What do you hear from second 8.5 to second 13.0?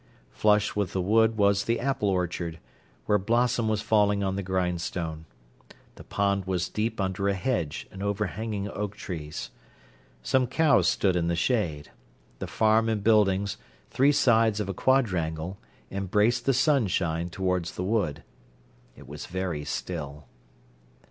oak trees. Some cows stood in the shade. The farm